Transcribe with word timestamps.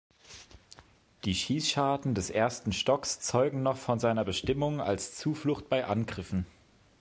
Die 1.25 1.35
Schießscharten 1.35 2.15
des 2.15 2.31
ersten 2.31 2.71
Stocks 2.73 3.19
zeugen 3.19 3.61
noch 3.61 3.77
von 3.77 3.99
seiner 3.99 4.25
Bestimmung 4.25 4.81
als 4.81 5.15
Zuflucht 5.15 5.69
bei 5.69 5.85
Angriffen. 5.85 6.47